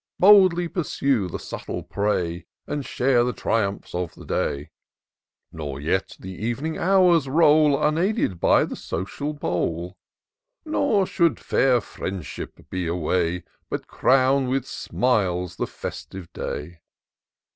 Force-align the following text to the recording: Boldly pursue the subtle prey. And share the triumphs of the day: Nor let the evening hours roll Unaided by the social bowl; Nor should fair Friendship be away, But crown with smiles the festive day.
Boldly 0.17 0.67
pursue 0.67 1.27
the 1.27 1.37
subtle 1.37 1.83
prey. 1.83 2.47
And 2.65 2.83
share 2.83 3.23
the 3.23 3.33
triumphs 3.33 3.93
of 3.93 4.15
the 4.15 4.25
day: 4.25 4.71
Nor 5.51 5.79
let 5.79 6.17
the 6.19 6.33
evening 6.43 6.75
hours 6.79 7.29
roll 7.29 7.79
Unaided 7.79 8.39
by 8.39 8.65
the 8.65 8.75
social 8.75 9.31
bowl; 9.31 9.95
Nor 10.65 11.05
should 11.05 11.39
fair 11.39 11.79
Friendship 11.81 12.67
be 12.71 12.87
away, 12.87 13.43
But 13.69 13.85
crown 13.85 14.47
with 14.47 14.65
smiles 14.67 15.57
the 15.57 15.67
festive 15.67 16.33
day. 16.33 16.79